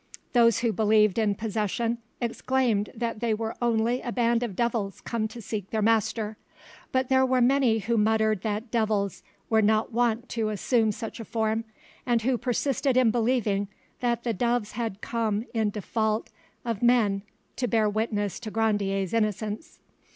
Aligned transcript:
Those 0.33 0.61
who 0.61 0.73
believed 0.73 1.19
in 1.19 1.35
possession 1.35 1.99
exclaimed 2.19 2.89
that 2.95 3.19
they 3.19 3.35
were 3.35 3.55
only 3.61 4.01
a 4.01 4.11
band 4.11 4.41
of 4.41 4.55
devils 4.55 4.99
come 5.01 5.27
to 5.27 5.43
seek 5.43 5.69
their 5.69 5.83
master, 5.83 6.37
but 6.91 7.07
there 7.09 7.23
were 7.23 7.39
many 7.39 7.77
who 7.77 7.97
muttered 7.99 8.41
that 8.41 8.71
devils 8.71 9.21
were 9.47 9.61
not 9.61 9.91
wont 9.93 10.27
to 10.29 10.49
assume 10.49 10.91
such 10.91 11.19
a 11.19 11.23
form, 11.23 11.65
and 12.03 12.23
who 12.23 12.39
persisted 12.39 12.97
in 12.97 13.11
believing 13.11 13.67
that 13.99 14.23
the 14.23 14.33
doves 14.33 14.71
had 14.71 15.01
come 15.01 15.45
in 15.53 15.69
default 15.69 16.31
of 16.65 16.81
men 16.81 17.21
to 17.57 17.67
bear 17.67 17.87
witness 17.87 18.39
to 18.39 18.49
Grandier's 18.49 19.13
innocence. 19.13 19.77